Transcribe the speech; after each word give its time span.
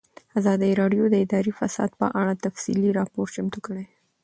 ازادي 0.39 0.71
راډیو 0.81 1.03
د 1.09 1.15
اداري 1.25 1.51
فساد 1.59 1.89
په 1.99 2.07
اړه 2.19 2.41
تفصیلي 2.45 2.89
راپور 2.99 3.25
چمتو 3.35 3.59
کړی. 3.65 3.85